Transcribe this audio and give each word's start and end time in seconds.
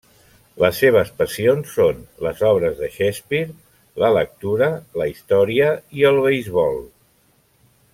Les 0.61 0.77
seves 0.83 1.11
passions 1.19 1.73
són 1.75 1.99
les 2.29 2.41
obres 2.49 2.73
de 2.81 2.89
Shakespeare, 2.95 3.53
la 4.05 4.11
lectura, 4.19 4.73
la 5.03 5.11
història 5.15 5.73
i 6.01 6.11
el 6.15 6.23
beisbol. 6.29 6.87